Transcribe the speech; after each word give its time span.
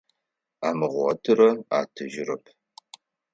Амыгъотырэ 0.67 1.49
атыжьырэп. 1.79 2.43